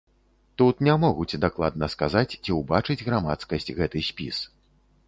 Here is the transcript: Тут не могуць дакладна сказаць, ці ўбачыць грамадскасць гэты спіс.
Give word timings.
Тут 0.61 0.79
не 0.87 0.95
могуць 1.03 1.39
дакладна 1.45 1.91
сказаць, 1.97 2.37
ці 2.43 2.59
ўбачыць 2.61 2.99
грамадскасць 3.07 3.73
гэты 3.83 4.07
спіс. 4.11 4.47